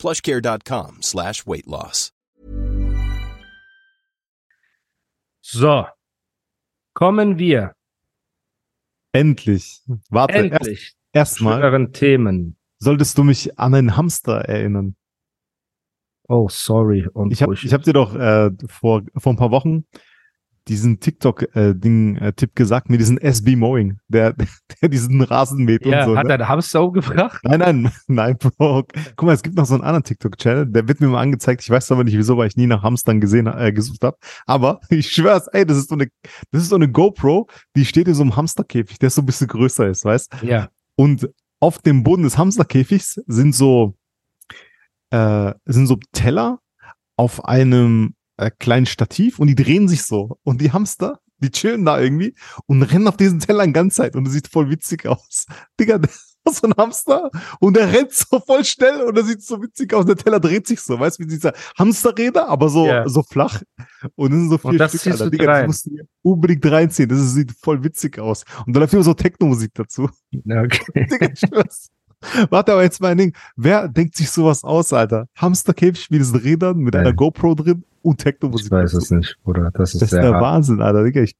[0.00, 2.12] plushcare.com slash weight loss.
[5.42, 5.86] So,
[6.94, 7.74] kommen wir
[9.12, 9.82] Endlich.
[10.10, 12.56] Warte, endlich erst erstmal euren Themen.
[12.78, 14.96] solltest du mich an einen Hamster erinnern.
[16.28, 17.08] Oh, sorry.
[17.12, 19.84] Und Ich habe ich hab dir doch äh, vor, vor ein paar Wochen
[20.68, 24.34] diesen TikTok-Ding-Tipp gesagt, mit diesem SB Mowing, der,
[24.82, 26.16] der diesen Rasen mäht ja, und so.
[26.16, 26.34] hat ne?
[26.34, 27.40] er Hamster umgebracht?
[27.44, 28.84] Nein, nein, nein, Bro.
[29.16, 31.62] Guck mal, es gibt noch so einen anderen TikTok-Channel, der wird mir mal angezeigt.
[31.62, 34.16] Ich weiß aber nicht wieso, weil ich nie nach Hamstern gesehen, äh, gesucht habe.
[34.46, 36.08] Aber ich schwör's, ey, das ist so eine,
[36.50, 39.48] das ist so eine GoPro, die steht in so einem Hamsterkäfig, der so ein bisschen
[39.48, 40.32] größer ist, weißt?
[40.42, 40.68] Ja.
[40.96, 41.28] Und
[41.60, 43.94] auf dem Boden des Hamsterkäfigs sind so,
[45.10, 46.60] äh, sind so Teller
[47.16, 50.38] auf einem äh, kleinen Stativ und die drehen sich so.
[50.42, 52.34] Und die Hamster, die chillen da irgendwie
[52.66, 55.46] und rennen auf diesen Tellern ganz Zeit und das sieht voll witzig aus.
[55.80, 56.00] Digga,
[56.50, 60.06] so ein Hamster und der rennt so voll schnell und das sieht so witzig aus.
[60.06, 63.08] Der Teller dreht sich so, weißt du, wie dieser Hamsterräder, aber so, Ja.
[63.08, 63.62] so flach.
[64.16, 65.24] Und das sind so das Stück, Alter.
[65.24, 65.90] du Digga, das musst du
[66.22, 67.08] unbedingt reinziehen.
[67.08, 68.44] Das ist, sieht voll witzig aus.
[68.66, 70.08] Und da läuft immer so Techno-Musik dazu.
[70.30, 71.06] Ja, Okay.
[71.10, 71.64] Digga.
[72.50, 73.36] Warte aber jetzt mal ein Ding.
[73.56, 75.26] Wer denkt sich sowas aus, Alter?
[75.36, 77.06] Hamsterkäfig mit diesen Rädern, mit Nein.
[77.06, 78.66] einer GoPro drin und Techno-Musik.
[78.66, 79.70] Ich weiß es nicht, Bruder.
[79.72, 80.42] Das ist Das ist der hart.
[80.42, 81.04] Wahnsinn, Alter.
[81.04, 81.34] Digga, ich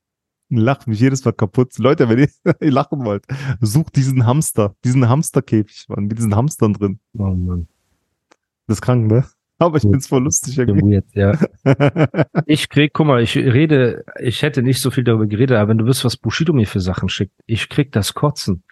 [0.50, 1.78] lach mich jedes Mal kaputt.
[1.78, 2.28] Leute, wenn ihr,
[2.60, 3.24] ihr lachen wollt,
[3.60, 7.00] sucht diesen Hamster, diesen Hamsterkäfig, Mann, mit diesen Hamstern drin.
[7.16, 7.68] Oh Mann.
[8.66, 9.24] Das ist krank, ne?
[9.58, 10.94] Aber ich find's voll lustig Ja, irgendwie.
[10.94, 11.38] Weird, ja.
[12.46, 15.78] Ich krieg, guck mal, ich rede, ich hätte nicht so viel darüber geredet, aber wenn
[15.78, 18.62] du wisst, was Bushido mir für Sachen schickt, ich krieg das Kotzen.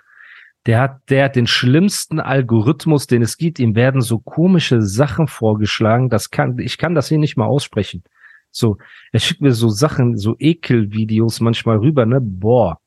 [0.66, 3.58] Der hat, der hat den schlimmsten Algorithmus, den es gibt.
[3.58, 6.10] Ihm werden so komische Sachen vorgeschlagen.
[6.10, 8.02] Das kann, ich kann das hier nicht mal aussprechen.
[8.50, 8.76] So,
[9.12, 12.20] er schickt mir so Sachen, so Ekelvideos manchmal rüber, ne?
[12.20, 12.80] Boah.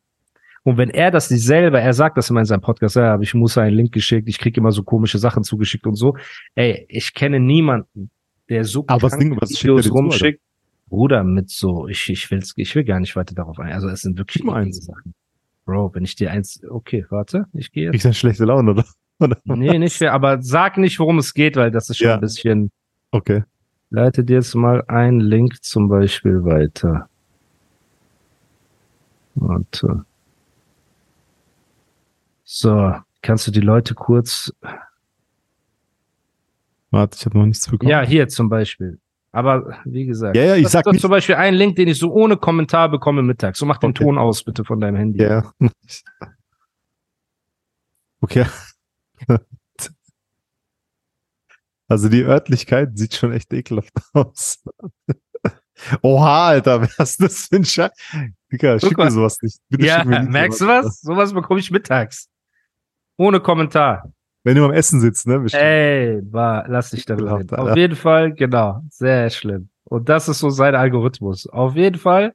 [0.63, 3.23] Und wenn er das nicht selber, er sagt das immer in seinem Podcast, ja, aber
[3.23, 6.15] ich muss einen Link geschickt, ich krieg immer so komische Sachen zugeschickt und so.
[6.53, 8.11] Ey, ich kenne niemanden,
[8.47, 10.41] der so Aber was Ding, was Videos dir zu, rumschickt.
[10.87, 13.71] Bruder, mit so, ich, ich will's, ich will gar nicht weiter darauf ein.
[13.71, 14.85] Also es sind wirklich eins.
[14.85, 15.15] Sachen.
[15.65, 17.95] Bro, wenn ich dir eins, okay, warte, ich gehe jetzt.
[17.95, 18.85] Ich dann schlechte Laune, oder?
[19.19, 19.37] oder?
[19.43, 22.15] Nee, nicht viel, aber sag nicht, worum es geht, weil das ist schon Ja.
[22.15, 22.71] ein bisschen,
[23.11, 23.43] Okay.
[23.89, 27.07] leite dir jetzt mal einen Link zum Beispiel weiter.
[29.35, 30.05] Warte.
[32.43, 34.51] So, kannst du die Leute kurz,
[36.93, 37.89] Warte, ich habe noch nichts bekommen.
[37.89, 38.99] ja, hier zum Beispiel.
[39.33, 41.87] Aber wie gesagt, Ja, ja, ich das sag ist nicht- zum Beispiel ein Link, den
[41.87, 43.59] ich so ohne Kommentar bekomme mittags.
[43.59, 44.03] So mach den Okay.
[44.03, 45.21] Ton aus, bitte, von deinem Handy.
[45.23, 45.51] Ja.
[48.23, 48.45] Okay.
[51.87, 54.63] Also die Örtlichkeit sieht schon echt ekelhaft aus.
[56.03, 57.91] Oha, Alter, was ist das für ein Scheiß?
[58.51, 59.59] Digga, schick mir sowas nicht.
[59.69, 60.85] Bitte Ja, nicht merkst du sowas.
[60.85, 61.01] was?
[61.01, 62.29] Sowas bekomme ich mittags.
[63.17, 64.13] Ohne Kommentar.
[64.43, 65.39] Wenn du am Essen sitzt, ne?
[65.39, 65.63] Bestimmt.
[65.63, 67.27] Ey, war, lass dich reden.
[67.27, 67.59] Alter.
[67.59, 68.81] Auf jeden Fall, genau.
[68.89, 69.69] Sehr schlimm.
[69.83, 71.47] Und das ist so sein Algorithmus.
[71.47, 72.33] Auf jeden Fall.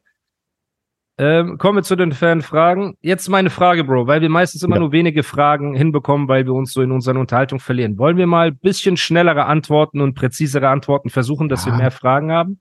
[1.18, 2.94] Ähm, kommen wir zu den Fanfragen.
[3.00, 4.80] Jetzt meine Frage, Bro, weil wir meistens immer Ja.
[4.80, 7.96] nur wenige Fragen hinbekommen, weil wir uns so in unserer Unterhaltung verlieren.
[7.98, 11.78] Wollen wir mal ein bisschen schnellere Antworten und präzisere Antworten versuchen, dass wir Ja.
[11.78, 12.60] mehr Fragen haben?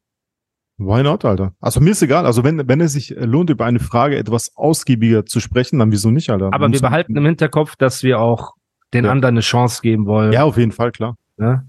[0.77, 1.53] Why not, Alter?
[1.59, 2.25] Also mir ist egal.
[2.25, 6.09] Also wenn, wenn es sich lohnt, über eine Frage etwas ausgiebiger zu sprechen, dann wieso
[6.09, 6.49] nicht, Alter?
[6.53, 8.53] Aber wir behalten im Hinterkopf, dass wir auch
[8.95, 9.11] den Ja.
[9.11, 10.31] anderen eine Chance geben wollen.
[10.33, 11.17] Ja, auf jeden Fall, klar.
[11.37, 11.67] Ne?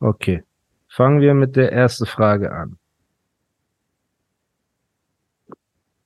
[0.00, 0.44] Okay.
[0.88, 2.78] Fangen wir mit der ersten Frage an.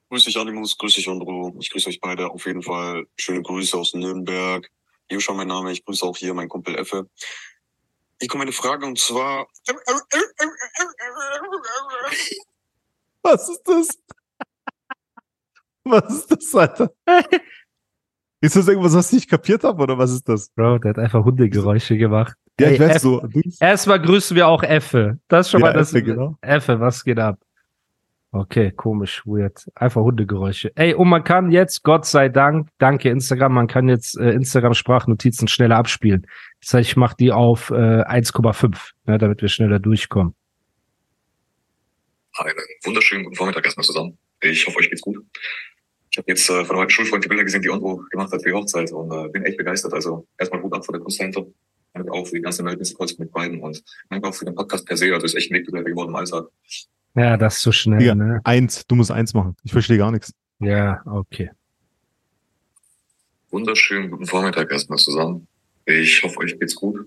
[0.08, 1.54] Grüß dich, Animus, grüß dich, Andro.
[1.60, 3.06] Ich grüße euch beide auf jeden Fall.
[3.16, 4.68] Schöne Grüße aus Nürnberg.
[5.10, 5.72] Joscha, mein Name.
[5.72, 7.08] Ich grüße auch hier meinen Kumpel Effe.
[8.20, 9.46] Ich komme eine Frage und zwar.
[13.22, 13.88] Was ist das?
[15.84, 16.92] Was ist das, Alter?
[18.42, 20.50] Ist das irgendwas, was ich nicht kapiert habe, oder was ist das?
[20.50, 22.36] Bro, der hat einfach Hundegeräusche gemacht.
[22.58, 23.24] Ja, ich weiß so.
[23.60, 25.18] Erstmal grüßen wir auch Effe.
[25.28, 25.94] Das ist schon Ja, mal das.
[25.94, 26.36] Effe, genau.
[26.40, 27.38] Effe, was geht ab?
[28.32, 29.64] Okay, komisch, weird.
[29.76, 30.72] Einfach Hundegeräusche.
[30.74, 35.46] Ey, und man kann jetzt, Gott sei Dank, danke Instagram, man kann jetzt äh, Instagram-Sprachnotizen
[35.46, 36.26] schneller abspielen.
[36.62, 40.34] Das heißt, ich mache die auf äh, 1,5, ne, damit wir schneller durchkommen.
[42.38, 44.18] Einen wunderschönen guten Vormittag erstmal zusammen.
[44.40, 45.24] Ich hoffe, euch geht's gut.
[46.12, 48.50] Ich habe jetzt äh, von heute Schulfreund die Bilder gesehen, die Andro gemacht hat für
[48.50, 49.94] die Hochzeit und äh, bin echt begeistert.
[49.94, 51.46] Also erstmal gut ab vor der Kunstcenter.
[51.94, 54.86] Danke auch für die ganze Emergency Calls mit beiden und danke auch für den Podcast
[54.86, 55.12] per se.
[55.14, 56.48] Also ist echt ein Wegbegleiter geworden im Alltag.
[57.14, 58.40] Ja, das ist so schnell, Digga, ne?
[58.44, 59.56] eins, du musst eins machen.
[59.64, 60.34] Ich verstehe gar nichts.
[60.58, 61.50] Ja, okay.
[63.50, 65.46] Wunderschönen guten Vormittag erstmal zusammen.
[65.86, 67.06] Ich hoffe, euch geht's gut.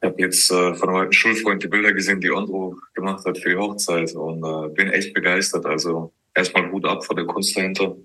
[0.00, 3.50] Ich habe jetzt äh, von meinem Schulfreund die Bilder gesehen, die Andro gemacht hat für
[3.50, 5.66] die Hochzeit und äh, bin echt begeistert.
[5.66, 7.96] Also erstmal Hut ab vor der Kunst dahinter.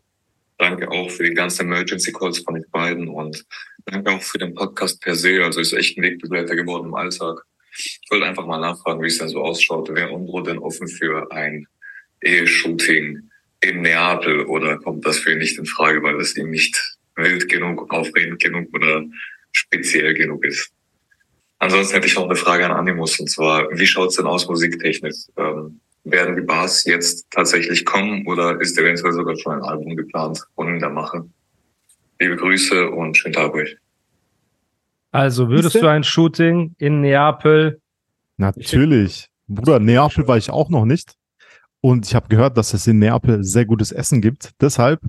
[0.58, 3.44] Danke auch für die ganzen Emergency Calls von euch beiden und
[3.86, 5.44] danke auch für den Podcast per se.
[5.44, 7.44] Also ist echt ein Wegbegleiter geworden im Alltag.
[7.76, 9.94] Ich wollte einfach mal nachfragen, wie es denn so ausschaut.
[9.94, 11.68] Wäre Andro denn offen für ein
[12.22, 13.30] Eheshooting
[13.62, 17.50] in Neapel oder kommt das für ihn nicht in Frage, weil es ihm nicht wild
[17.50, 19.04] genug, aufregend genug oder
[19.52, 20.72] speziell genug ist?
[21.60, 25.28] Ansonsten hätte ich noch eine Frage an Animus und zwar, wie schaut's denn aus musiktechnisch?
[25.38, 30.42] Ähm, werden die Bars jetzt tatsächlich kommen oder ist eventuell sogar schon ein Album geplant
[30.56, 31.26] und in der Mache?
[32.20, 33.78] Liebe Grüße und schönen Tag euch.
[35.12, 37.82] Also würdest du ein Shooting in Neapel?
[38.38, 39.30] Natürlich.
[39.48, 41.16] Bruder, Neapel war ich auch noch nicht.
[41.82, 44.52] Und ich habe gehört, dass es in Neapel sehr gutes Essen gibt.
[44.62, 45.02] Deshalb,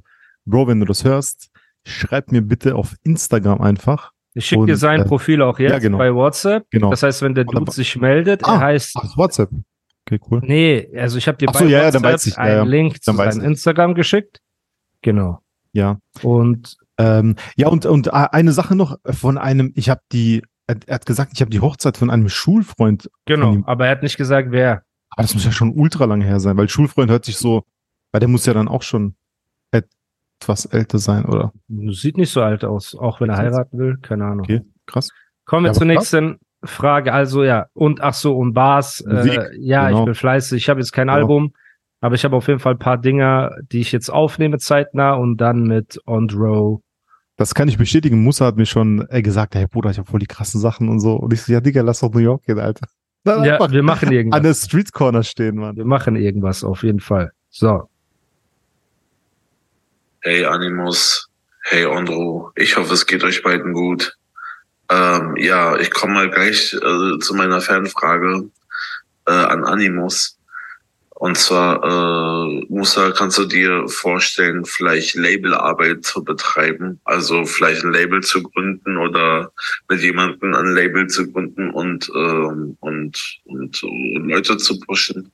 [0.44, 1.50] Bro, wenn du das hörst,
[1.85, 4.12] schreib mir bitte auf Instagram einfach.
[4.35, 5.99] Ich schicke dir sein äh, Profil auch jetzt ja, genau.
[5.99, 6.65] bei WhatsApp.
[6.71, 6.91] Genau.
[6.91, 7.44] Das heißt, wenn der.
[7.44, 9.50] Dude sich meldet, Ah, er heißt, Ach, WhatsApp.
[10.06, 10.40] Okay, cool.
[10.44, 12.40] nee, also ich habe dir Ach bei so, ja, ja, WhatsApp dann weiß ich, ja,
[12.43, 12.62] einen ja.
[12.64, 13.40] Link zu seinem.
[13.40, 14.40] Instagram geschickt.
[15.02, 15.40] Genau.
[15.72, 15.99] Ja.
[16.22, 20.76] Und Ähm, ja, und, und äh, eine Sache noch von einem, ich habe die, er
[20.94, 23.10] hat gesagt, ich habe die Hochzeit von einem Schulfreund.
[23.26, 24.82] genau, aber er hat nicht gesagt, wer.
[25.10, 27.64] Aber das muss ja schon ultra lange her sein, weil Schulfreund hört sich so,
[28.12, 29.14] weil der muss ja dann auch schon
[29.70, 31.52] etwas älter sein, oder?
[31.69, 34.40] Sieht nicht so alt aus, auch wenn er heiraten will, keine Ahnung.
[34.44, 35.10] Okay, krass.
[35.44, 36.12] Kommen wir Ja, zur aber krass.
[36.12, 37.12] nächsten Frage.
[37.12, 39.05] Also ja, und ach so, und Bars.
[39.06, 40.00] Musik, Äh, ja, genau.
[40.00, 40.62] ich bin fleißig.
[40.62, 41.14] Ich habe jetzt kein Ja.
[41.14, 41.53] Album,
[42.00, 45.37] aber ich habe auf jeden Fall ein paar Dinger, die ich jetzt aufnehme zeitnah und
[45.38, 46.82] dann mit Ondro.
[47.37, 48.23] Das kann ich bestätigen.
[48.23, 51.00] Musa hat mir schon äh, gesagt, hey Bruder, ich habe voll die krassen Sachen und
[51.00, 51.14] so.
[51.17, 52.87] Und ich so, ja, Digga, lass doch New York gehen, Alter.
[53.25, 54.43] Dann Ja, wir machen an irgendwas.
[54.43, 55.76] der Street Corner stehen, Mann.
[55.76, 57.31] Wir machen irgendwas auf jeden Fall.
[57.50, 57.88] So.
[60.20, 61.29] Hey Animus,
[61.65, 64.17] hey Andro, ich hoffe, es geht euch beiden gut.
[64.93, 68.50] Ähm, ja, ich komme mal gleich äh, zu meiner Fanfrage
[69.27, 70.39] äh, an Animus.
[71.15, 77.00] Und zwar, äh, Musa, kannst du dir vorstellen, vielleicht Labelarbeit zu betreiben?
[77.05, 79.53] Also vielleicht ein Label zu gründen oder
[79.89, 85.31] mit jemandem ein Label zu gründen und, ähm, und, und so Leute zu pushen?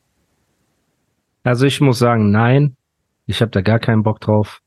[1.42, 2.76] Also ich muss sagen, nein.
[3.24, 4.60] Ich habe da gar keinen Bock drauf.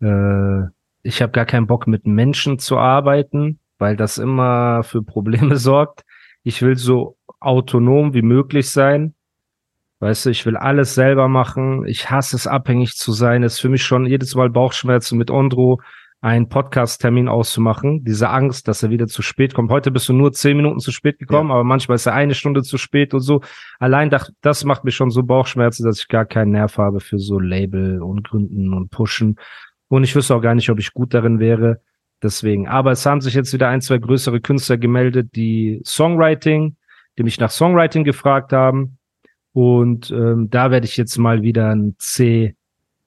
[0.00, 0.62] Äh,
[1.02, 6.04] ich habe gar keinen Bock mit Menschen zu arbeiten, weil das immer für Probleme sorgt.
[6.42, 9.14] Ich will so autonom wie möglich sein.
[10.00, 11.84] Weißt du, ich will alles selber machen.
[11.86, 13.42] Ich hasse es, abhängig zu sein.
[13.42, 15.80] Es ist für mich schon jedes Mal Bauchschmerzen mit Ondro,
[16.20, 18.04] einen Podcast-Termin auszumachen.
[18.04, 19.70] Diese Angst, dass er wieder zu spät kommt.
[19.70, 22.62] Heute bist du nur zehn Minuten zu spät gekommen, aber manchmal ist er eine Stunde
[22.62, 23.40] zu spät und so.
[23.78, 27.18] Allein das, das macht mir schon so Bauchschmerzen, dass ich gar keinen Nerv habe für
[27.18, 29.36] so Label und Gründen und Pushen.
[29.88, 31.80] Und ich wüsste auch gar nicht, ob ich gut darin wäre.
[32.22, 32.66] Deswegen.
[32.66, 36.76] Aber es haben sich jetzt wieder ein, zwei größere Künstler gemeldet, die Songwriting,
[37.16, 38.98] die mich nach Songwriting gefragt haben.
[39.52, 42.54] Und ähm, da werde ich jetzt mal wieder ein C,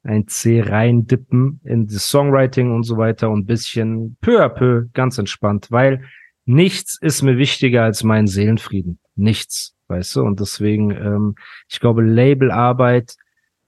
[0.03, 5.17] ein C reindippen in das Songwriting und so weiter und bisschen peu à peu, ganz
[5.17, 6.03] entspannt, weil
[6.45, 8.99] nichts ist mir wichtiger als mein Seelenfrieden.
[9.15, 10.21] Nichts, weißt du?
[10.23, 11.35] Und deswegen, ähm,
[11.69, 13.15] ich glaube, Labelarbeit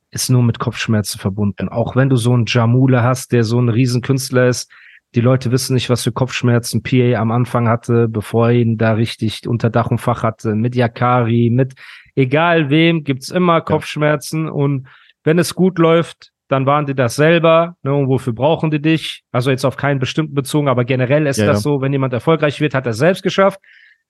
[0.10, 1.70] ist nur mit Kopfschmerzen verbunden.
[1.70, 4.72] Auch wenn du so einen Jamule hast, der so ein Riesenkünstler ist,
[5.16, 8.94] die Leute wissen nicht, was für Kopfschmerzen PA am Anfang hatte, bevor er ihn da
[8.94, 11.74] richtig unter Dach und Fach hatte, mit Yakari, mit
[12.16, 14.88] egal wem, gibt's immer Kopfschmerzen und
[15.24, 19.24] wenn es gut läuft, dann waren die das selber, ne, und wofür brauchen die dich?
[19.32, 21.62] Also jetzt auf keinen bestimmten bezogen, aber generell ist Ja, das ja.
[21.62, 23.60] so, wenn jemand erfolgreich wird, hat er selbst geschafft,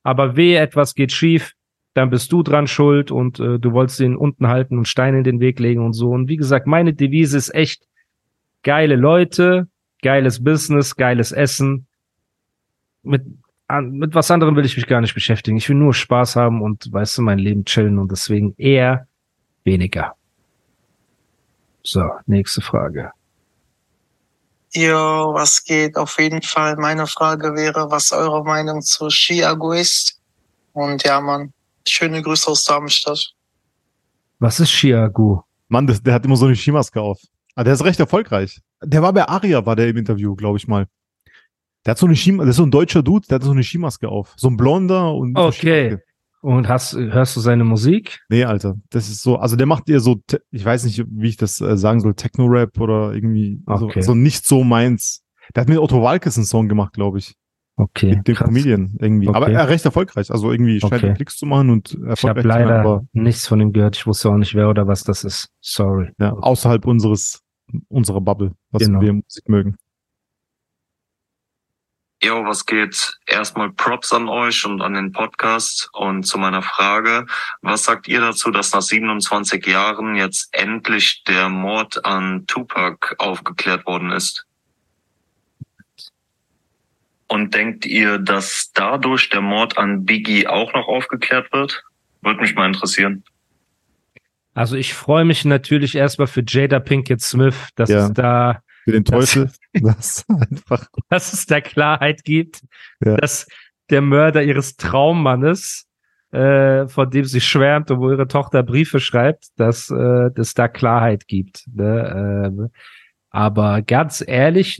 [0.04, 1.54] aber wehe, etwas geht schief,
[1.94, 5.24] dann bist du dran schuld und äh, du wolltest ihn unten halten und Steine in
[5.24, 6.10] den Weg legen und so.
[6.10, 7.84] Und wie gesagt, meine Devise ist echt
[8.64, 9.68] geile Leute,
[10.04, 11.88] geiles Business, geiles Essen.
[13.02, 13.24] Mit,
[13.68, 15.58] an, mit was anderem will ich mich gar nicht beschäftigen.
[15.58, 19.08] Ich will nur Spaß haben und, weißt du, mein Leben chillen und deswegen eher
[19.64, 20.16] weniger.
[21.84, 23.12] So, nächste Frage.
[24.76, 25.98] Jo, was geht?
[25.98, 26.76] Auf jeden Fall.
[26.78, 30.20] Meine Frage wäre, was eure Meinung zu Chiago ist.
[30.74, 31.54] Und ja, Mann,
[31.88, 33.34] schöne Grüße aus Darmstadt.
[34.40, 35.42] Was ist Chiagu?
[35.68, 37.20] Mann, das, der hat immer so eine Skimaske auf.
[37.56, 38.62] Ah, der ist recht erfolgreich.
[38.84, 40.88] Der war bei Aria, war der im Interview, glaube ich mal.
[41.86, 43.64] Der hat so eine Skimaske, das ist so ein deutscher Dude, der hat so eine
[43.64, 44.34] Skimaske auf.
[44.38, 45.30] So ein Blonder und.
[45.34, 45.98] mit Okay.
[46.42, 48.20] Und hast, hörst du seine Musik?
[48.28, 50.20] Nee, Alter, das ist so, also der macht eher so,
[50.52, 53.80] ich weiß nicht, wie ich das äh, sagen soll, Techno-Rap oder irgendwie, Okay.
[53.80, 55.24] so, also nicht so meins.
[55.56, 57.36] Der hat mit Otto Walkes einen Song gemacht, glaube ich.
[57.78, 58.22] Okay.
[58.28, 58.48] Den krass.
[58.48, 59.30] Comedian irgendwie.
[59.30, 59.38] Okay.
[59.38, 60.32] Aber er recht erfolgreich.
[60.32, 61.08] Also irgendwie scheint Okay.
[61.08, 63.72] er Klicks zu machen und Ich habe erfolgreich zu sein, leider aber nichts von ihm
[63.72, 63.96] gehört.
[63.96, 65.48] Ich wusste auch nicht, wer oder was das ist.
[65.62, 66.10] Sorry.
[66.20, 67.40] ja, außerhalb unseres,
[67.90, 69.02] unserer Bubble, was Genau.
[69.02, 69.78] wir Musik mögen.
[72.24, 73.20] Jo, was geht?
[73.28, 75.90] Erstmal Props an euch und an den Podcast.
[75.92, 77.26] Und zu meiner Frage,
[77.62, 83.86] was sagt ihr dazu, dass nach 27 Jahren jetzt endlich der Mord an Tupac aufgeklärt
[83.86, 84.46] worden ist?
[87.28, 91.84] Und denkt ihr, dass dadurch der Mord an Biggie auch noch aufgeklärt wird?
[92.22, 93.26] Würde mich mal interessieren.
[94.54, 98.06] Also ich freue mich natürlich erstmal für Jada Pinkett Smith, dass Ja.
[98.08, 99.50] es da, Für den Teufel.
[99.74, 100.88] Das einfach.
[101.10, 102.62] dass es da Klarheit gibt,
[103.04, 103.18] Ja.
[103.18, 103.48] dass
[103.90, 105.88] der Mörder ihres Traummannes,
[106.32, 110.68] äh, von dem sie schwärmt und wo ihre Tochter Briefe schreibt, dass äh, es da
[110.68, 111.64] Klarheit gibt.
[111.74, 112.46] Ne?
[112.48, 112.70] Ähm,
[113.30, 114.80] aber ganz ehrlich,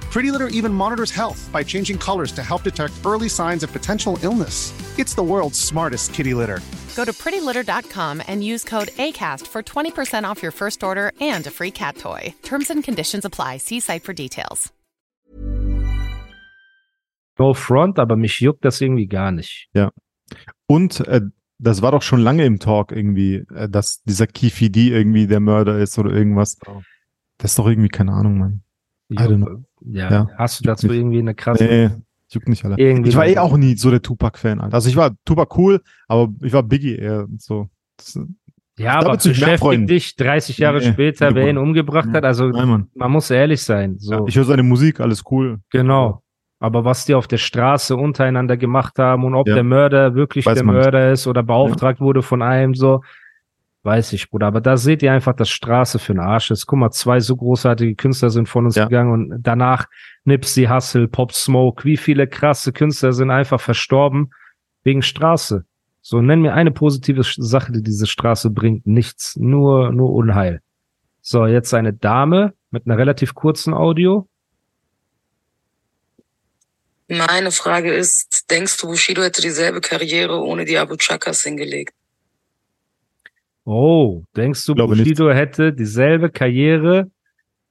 [0.11, 4.19] Pretty Litter even monitors health by changing colors to help detect early signs of potential
[4.23, 4.73] illness.
[4.99, 6.59] It's the world's smartest kitty litter.
[6.95, 11.51] Go to prettylitter.com and use code ACAST for 20% off your first order and a
[11.51, 12.33] free cat toy.
[12.43, 13.57] Terms and conditions apply.
[13.57, 14.71] See site for details.
[17.41, 19.69] no front, aber mich juckt das irgendwie gar nicht.
[19.73, 19.91] Ja.
[20.67, 21.21] Und äh,
[21.57, 25.39] das war doch schon lange im Talk irgendwie, äh, dass dieser Kifi D irgendwie der
[25.39, 26.57] Mörder ist oder irgendwas.
[26.67, 26.81] Oh.
[27.37, 28.63] Das ist doch irgendwie keine Ahnung, Mann.
[29.11, 29.63] I don't know.
[29.81, 30.27] Ja, Ja.
[30.37, 30.97] hast du dazu Nicht.
[30.97, 31.89] irgendwie eine krasse Nee,
[32.29, 32.75] juckt nicht alle.
[32.77, 34.61] Irgendwie Ich war eh auch nie so der Tupac-Fan.
[34.61, 34.73] Alter.
[34.75, 37.67] Also ich war Tupac cool, aber ich war Biggie eher so.
[37.97, 38.19] Das,
[38.79, 42.23] Ja, aber beschäftigt dich 30 Jahre Nee, später, wer ihn umgebracht hat.
[42.23, 43.97] Also nein, man muss ehrlich sein.
[43.99, 45.59] So, Ja, ich höre seine Musik, alles cool.
[45.69, 46.21] genau.
[46.63, 49.55] Aber was die auf der Straße untereinander gemacht haben und ob Ja.
[49.55, 50.83] der Mörder wirklich Weiß der man nicht.
[50.85, 53.01] Mörder ist oder beauftragt wurde von einem, so,
[53.83, 54.47] weiß ich, Bruder.
[54.47, 56.65] Aber da seht ihr einfach, dass Straße für ein Arsch ist.
[56.67, 58.85] Guck mal, zwei so großartige Künstler sind von uns Ja.
[58.85, 59.87] gegangen und danach
[60.23, 64.31] Nipsey Hussle, Pop Smoke, wie viele krasse Künstler sind einfach verstorben
[64.83, 65.65] wegen Straße.
[66.03, 68.87] So, nenn mir eine positive Sache, die diese Straße bringt.
[68.87, 69.35] Nichts.
[69.37, 70.61] Nur, nur Unheil.
[71.21, 74.27] So, jetzt eine Dame mit einer relativ kurzen Audio.
[77.07, 81.93] Meine Frage ist, denkst du, Bushido hätte dieselbe Karriere ohne die Abu Chakas hingelegt?
[83.63, 87.11] Oh, denkst du, Glaube Bushido hätte dieselbe Karriere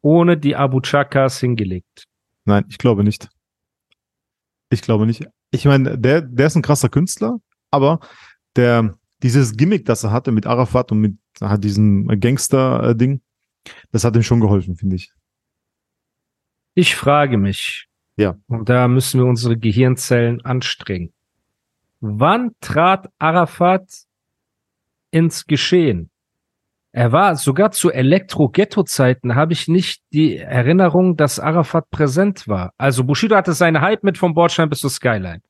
[0.03, 2.05] ohne die Abu Chakas hingelegt?
[2.45, 3.29] Nein, ich glaube nicht.
[4.71, 5.27] Ich glaube nicht.
[5.51, 7.39] Ich meine, der, der ist ein krasser Künstler,
[7.71, 7.99] aber
[8.57, 13.21] der, dieses Gimmick, das er hatte mit Arafat und mit hat diesem Gangster-Ding,
[13.91, 15.13] das hat ihm schon geholfen, finde ich.
[16.75, 18.37] Ich frage mich, Ja.
[18.47, 21.13] und da müssen wir unsere Gehirnzellen anstrengen.
[22.01, 23.89] Wann trat Arafat
[25.11, 26.11] ins Geschehen?
[26.93, 32.73] Er war sogar zu Elektro-Ghetto-Zeiten, habe ich nicht die Erinnerung, dass Arafat präsent war.
[32.79, 35.41] Also Bushido hatte seine Hype mit vom Bordstein bis zur Skyline.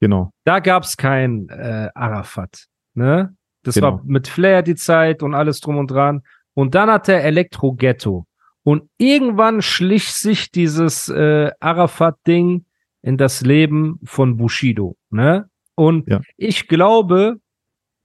[0.00, 0.32] Genau.
[0.44, 2.66] Da gab's kein äh, Arafat.
[2.94, 3.36] Ne?
[3.62, 3.86] Das Genau.
[3.98, 6.22] war mit Flair die Zeit und alles drum und dran.
[6.54, 8.26] Und dann hat er Elektro-Ghetto.
[8.64, 12.64] Und irgendwann schlich sich dieses äh, Arafat-Ding
[13.02, 14.96] in das Leben von Bushido.
[15.10, 15.48] Ne?
[15.76, 16.20] Und Ja.
[16.36, 17.36] ich glaube,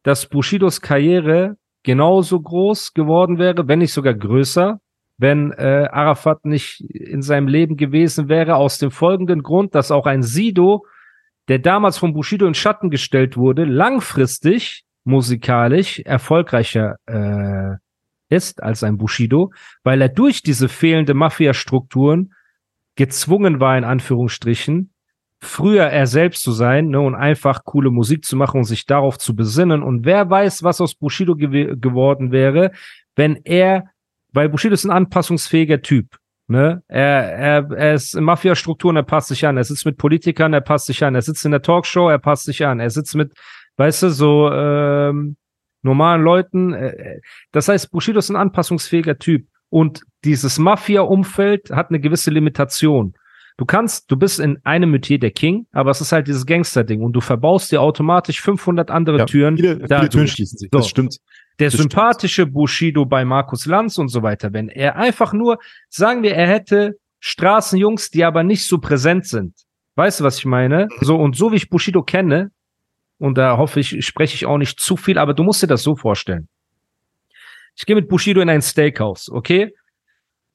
[0.07, 4.79] dass Bushidos Karriere genauso groß geworden wäre, wenn nicht sogar größer,
[5.17, 10.05] wenn äh, Arafat nicht in seinem Leben gewesen wäre, aus dem folgenden Grund, dass auch
[10.05, 10.85] ein Sido,
[11.49, 17.75] der damals von Bushido in Schatten gestellt wurde, langfristig musikalisch erfolgreicher äh,
[18.33, 19.51] ist als ein Bushido,
[19.83, 22.31] weil er durch diese fehlende Mafia-Strukturen
[22.95, 24.93] gezwungen war, in Anführungsstrichen,
[25.39, 29.17] früher er selbst zu sein ne, und einfach coole Musik zu machen und sich darauf
[29.17, 29.83] zu besinnen.
[29.83, 32.71] Und wer weiß, was aus Bushido gew geworden wäre,
[33.15, 33.85] wenn er,
[34.33, 36.17] weil Bushido ist ein anpassungsfähiger Typ.
[36.47, 36.81] Ne?
[36.87, 39.57] Er, er, er ist in Mafia-Strukturen, er passt sich an.
[39.57, 41.13] Er sitzt mit Politikern, er passt sich an.
[41.13, 42.79] Er sitzt in der Talkshow, er passt sich an.
[42.79, 43.33] Er sitzt mit,
[43.75, 45.35] weißt du, so ähm,
[45.81, 46.73] normalen Leuten.
[46.73, 47.19] Äh,
[47.51, 49.47] das heißt, Bushido ist ein anpassungsfähiger Typ.
[49.69, 53.13] Und dieses Mafia-Umfeld hat eine gewisse Limitation.
[53.57, 57.01] Du kannst, du bist in einem Metier der King, aber es ist halt dieses Gangster-Ding
[57.01, 59.57] und du verbaust dir automatisch 500 andere Ja, Türen.
[59.57, 60.09] viele, viele.
[60.09, 60.69] Türen schließen sich.
[60.71, 60.77] So.
[60.77, 61.17] Das stimmt.
[61.59, 61.91] Der Das stimmt.
[61.91, 65.57] sympathische Bushido bei Markus Lanz und so weiter, wenn er einfach nur,
[65.89, 69.55] sagen wir, er hätte Straßenjungs, die aber nicht so präsent sind.
[69.95, 70.87] Weißt du, was ich meine?
[71.01, 72.51] So, und so wie ich Bushido kenne,
[73.17, 75.81] und da hoffe ich, spreche ich auch nicht zu viel, aber du musst dir das
[75.81, 76.47] so vorstellen.
[77.75, 79.73] Ich gehe mit Bushido in ein Steakhouse, okay?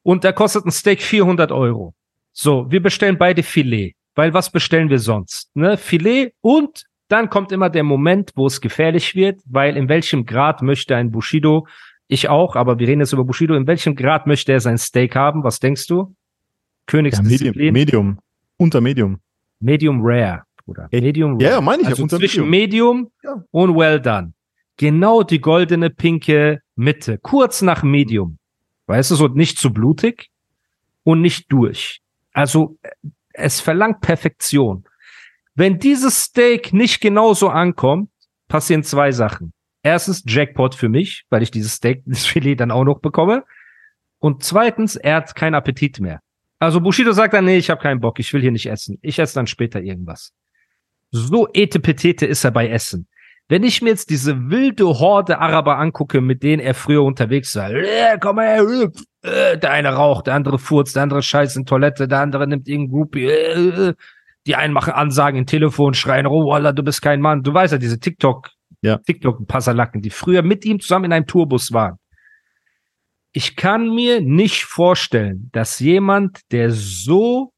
[0.03, 1.93] Und da kostet ein Steak 400 Euro.
[2.33, 5.55] So, wir bestellen beide Filet, weil was bestellen wir sonst?
[5.55, 5.77] Ne?
[5.77, 10.61] Filet und dann kommt immer der Moment, wo es gefährlich wird, weil in welchem Grad
[10.63, 11.67] möchte ein Bushido,
[12.07, 15.15] ich auch, aber wir reden jetzt über Bushido, in welchem Grad möchte er sein Steak
[15.15, 15.43] haben?
[15.43, 15.95] Was denkst du?
[15.95, 16.15] Ja, Medium,
[16.87, 17.73] Königsdisziplin?
[17.73, 18.19] Medium.
[18.57, 19.19] Unter Medium.
[19.59, 20.89] Medium Rare, Bruder.
[20.91, 21.57] Medium ja, Rare.
[21.57, 23.03] ja, meine ich ja, also unter zwischen Medium.
[23.03, 23.43] Medium, Ja.
[23.51, 24.33] und Well Done.
[24.77, 27.19] Genau die goldene, pinke Mitte.
[27.19, 28.37] Kurz nach Medium.
[28.87, 30.29] Weißt du, so nicht zu blutig
[31.03, 32.01] und nicht durch.
[32.33, 32.89] Also, äh,
[33.33, 34.85] es verlangt Perfektion.
[35.55, 38.09] Wenn dieses Steak nicht genauso ankommt,
[38.47, 39.53] passieren zwei Sachen.
[39.83, 43.43] Erstens Jackpot für mich, weil ich dieses Steak, das Filet dann auch noch bekomme.
[44.19, 46.21] Und zweitens, er hat keinen Appetit mehr.
[46.59, 48.97] Also Bushido sagt dann, nee, ich habe keinen Bock, ich will hier nicht essen.
[49.01, 50.31] Ich esse dann später irgendwas.
[51.11, 53.07] So etepetete ist er bei Essen.
[53.49, 57.69] Wenn ich mir jetzt diese wilde Horde Araber angucke, mit denen er früher unterwegs war,
[57.71, 58.91] äh, komm mal her,
[59.23, 62.67] äh, der eine raucht, der andere furzt, der andere scheißt in Toilette, der andere nimmt
[62.67, 63.93] irgendein Groupie, äh, äh,
[64.45, 67.43] die einen machen Ansagen im Telefon, schreien, oh, Wallah, du bist kein Mann.
[67.43, 68.49] Du weißt ja, diese TikTok,
[68.81, 68.97] Ja.
[68.97, 71.97] TikTok-Passerlacken, die früher mit ihm zusammen in einem Tourbus waren.
[73.31, 77.53] Ich kann mir nicht vorstellen, dass jemand, der so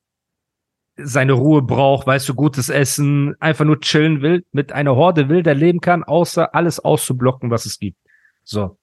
[0.98, 5.54] seine Ruhe braucht, weißt du, gutes Essen, einfach nur chillen will, mit einer Horde wilder
[5.56, 7.98] leben kann, außer alles auszublocken, was es gibt.
[8.44, 8.78] So.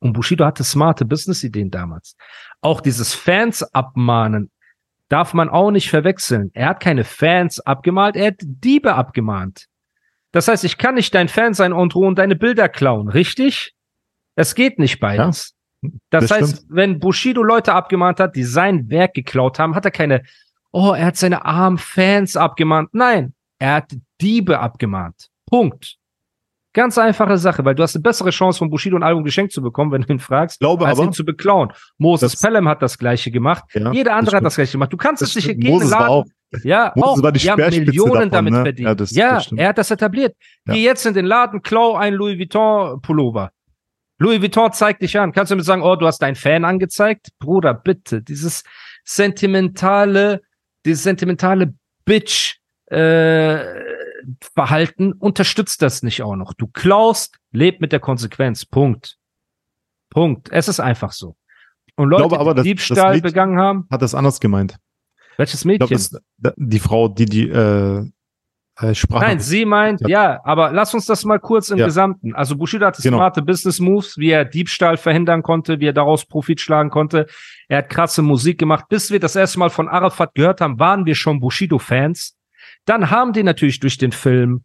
[0.00, 2.16] Und Bushido hatte smarte Business-Ideen damals.
[2.60, 4.50] Auch dieses Fans abmahnen
[5.08, 6.50] darf man auch nicht verwechseln.
[6.54, 9.66] Er hat keine Fans abgemalt, er hat Diebe abgemahnt.
[10.32, 13.74] Das heißt, ich kann nicht dein Fan sein und und deine Bilder klauen, richtig?
[14.36, 15.54] Es geht nicht beides.
[16.10, 19.90] Das, das heißt, wenn Bushido Leute abgemahnt hat, die sein Werk geklaut haben, hat er
[19.90, 20.22] keine,
[20.72, 22.90] oh, er hat seine armen Fans abgemahnt.
[22.92, 25.28] Nein, er hat Diebe abgemahnt.
[25.46, 25.96] Punkt.
[26.72, 29.60] Ganz einfache Sache, weil du hast eine bessere Chance, von Bushido ein Album geschenkt zu
[29.60, 31.72] bekommen, wenn du ihn fragst, Glaube als aber- ihn zu beklauen.
[31.98, 33.64] Moses Pelham hat das gleiche gemacht.
[33.74, 34.92] Ja, Jeder andere hat das gleiche gemacht.
[34.92, 35.62] Du kannst es nicht stimmt.
[35.62, 36.24] gegen Moses war auch-
[36.62, 37.22] Ja, Moses auch.
[37.24, 38.62] war die die haben Millionen davon, damit ne?
[38.62, 38.88] verdient.
[38.88, 40.36] Ja, das- ja das er hat das etabliert.
[40.66, 40.74] Ja.
[40.74, 43.50] Geh jetzt in den Laden, klau ein Louis Vuitton Pullover.
[44.18, 45.32] Louis Vuitton zeigt dich an.
[45.32, 47.28] Kannst du mir sagen, oh, du hast deinen Fan angezeigt?
[47.40, 48.20] Bruder, bitte.
[48.22, 48.62] Dieses
[49.04, 50.40] sentimentale,
[50.84, 51.72] dieses sentimentale
[52.04, 52.56] Bitch,
[52.90, 53.56] äh,
[54.54, 56.52] Verhalten unterstützt das nicht auch noch.
[56.54, 58.64] Du klaust, leb mit der Konsequenz.
[58.66, 59.16] Punkt.
[60.10, 60.48] Punkt.
[60.50, 61.36] Es ist einfach so.
[61.96, 64.76] Und Leute, glaube aber, die das- Diebstahl das begangen haben, Hat das anders gemeint.
[65.36, 65.86] welches Mädchen?
[65.88, 65.94] glaube,
[66.38, 68.04] das die Frau, die die äh,
[68.80, 69.24] äh, Sprache.
[69.24, 70.08] Nein, sie meint, Ja.
[70.08, 71.86] ja, aber lass uns das mal kurz im Ja.
[71.86, 72.34] Gesamten.
[72.34, 73.18] Also Bushido hatte Genau.
[73.18, 77.26] smarte Business Moves, wie er Diebstahl verhindern konnte, wie er daraus Profit schlagen konnte.
[77.68, 78.86] Er hat krasse Musik gemacht.
[78.88, 82.36] Bis wir das erste Mal von Arafat gehört haben, waren wir schon Bushido-Fans.
[82.90, 84.64] Dann haben die natürlich durch den Film,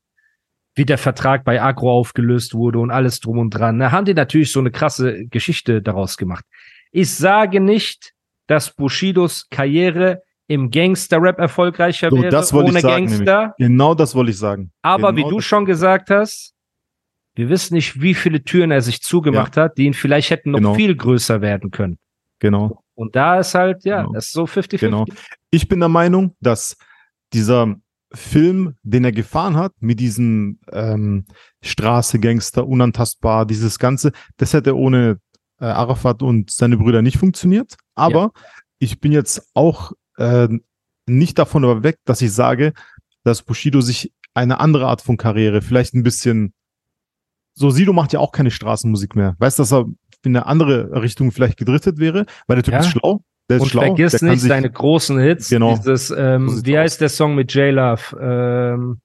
[0.74, 4.16] wie der Vertrag bei Agro aufgelöst wurde und alles drum und dran, da haben die
[4.16, 6.44] natürlich so eine krasse Geschichte daraus gemacht.
[6.92, 8.14] Ich sage nicht,
[8.48, 13.40] dass Bushidos Karriere im Gangster-Rap erfolgreicher So, wäre, das ohne ich sagen, Gangster.
[13.42, 13.56] nämlich.
[13.60, 14.72] Genau das wollte ich sagen.
[14.82, 16.54] Aber genau wie du schon gesagt hast,
[17.36, 20.58] wir wissen nicht, wie viele Türen er sich zugemacht hat, die ihn vielleicht hätten noch
[20.60, 20.74] Genau.
[20.74, 22.00] viel größer werden können.
[22.40, 22.82] Genau.
[22.96, 24.14] Und da ist halt, ja, Genau.
[24.14, 24.80] das ist so 50-50.
[24.80, 25.06] Genau.
[25.52, 26.76] Ich bin der Meinung, dass
[27.32, 27.76] dieser
[28.12, 31.26] Film, den er gefahren hat, mit diesem ähm,
[31.62, 35.20] Straße, Gangster, unantastbar, dieses Ganze, das hätte ohne
[35.60, 37.76] äh, Arafat und seine Brüder nicht funktioniert.
[37.96, 38.32] Aber
[38.80, 40.48] ich bin jetzt auch äh,
[41.08, 42.74] nicht davon weg, dass ich sage,
[43.24, 46.54] dass Bushido sich eine andere Art von Karriere, vielleicht ein bisschen,
[47.54, 49.36] so Sido macht ja auch keine Straßenmusik mehr.
[49.40, 49.86] Weißt du, dass er
[50.24, 52.26] in eine andere Richtung vielleicht gedriftet wäre?
[52.48, 52.80] Weil der Typ Ja.
[52.82, 53.22] ist schlau.
[53.50, 53.82] Der Und schlau.
[53.84, 55.50] vergiss der nicht sich- seine großen Hits.
[55.50, 55.76] Genau.
[55.78, 56.84] Dieses, ähm, wie aus.
[56.84, 58.18] heißt der Song mit J-Love?
[58.20, 58.98] Ähm,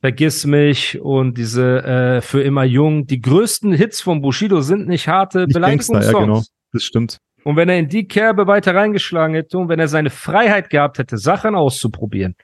[0.00, 3.06] Vergiss mich und diese äh, für immer jung.
[3.06, 5.60] Die größten Hits von Bushido sind nicht harte Nicht Gangster,
[5.94, 6.06] Beleidigungssongs.
[6.12, 6.42] ja, genau.
[6.72, 7.18] Das stimmt.
[7.44, 10.98] Und wenn er in die Kerbe weiter reingeschlagen hätte und wenn er seine Freiheit gehabt
[10.98, 12.34] hätte, Sachen auszuprobieren.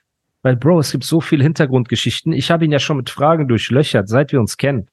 [0.41, 2.33] Weil, Bro, es gibt so viele Hintergrundgeschichten.
[2.33, 4.87] Ich habe ihn ja schon mit Fragen durchlöchert, seit wir uns kennen.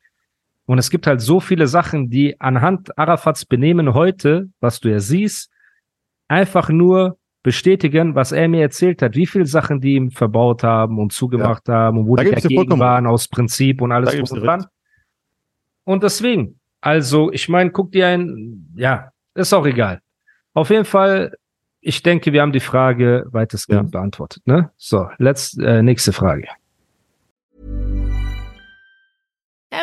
[0.69, 5.01] Und es gibt halt so viele Sachen, die anhand Arafats Benehmen heute, was du ja
[5.01, 5.51] siehst,
[6.29, 9.17] einfach nur bestätigen, was er mir erzählt hat.
[9.17, 12.79] Wie viele Sachen, die ihm verbaut haben und zugemacht haben und wo Da die dagegen
[12.79, 14.67] waren aus Prinzip und alles drum und dran.
[15.85, 20.03] Und deswegen, also ich meine, guck dir ein, ja, ist auch egal.
[20.53, 21.33] Auf jeden Fall,
[21.81, 24.01] ich denke, wir haben die Frage weitestgehend Ja.
[24.01, 24.47] beantwortet.
[24.47, 24.71] Ne?
[24.77, 26.47] So, let's, äh, nächste Frage.